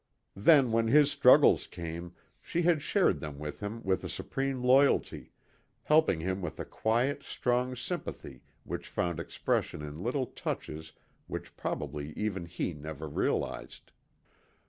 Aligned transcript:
Then, 0.41 0.71
when 0.71 0.87
his 0.87 1.11
struggles 1.11 1.67
came, 1.67 2.15
she 2.41 2.63
had 2.63 2.81
shared 2.81 3.19
them 3.19 3.37
with 3.37 3.59
him 3.59 3.83
with 3.83 4.03
a 4.03 4.09
supreme 4.09 4.63
loyalty, 4.63 5.31
helping 5.83 6.21
him 6.21 6.41
with 6.41 6.59
a 6.59 6.65
quiet, 6.65 7.21
strong 7.21 7.75
sympathy 7.75 8.41
which 8.63 8.89
found 8.89 9.19
expression 9.19 9.83
in 9.83 10.01
little 10.01 10.25
touches 10.25 10.93
which 11.27 11.55
probably 11.55 12.13
even 12.13 12.47
he 12.47 12.73
never 12.73 13.07
realized. 13.07 13.91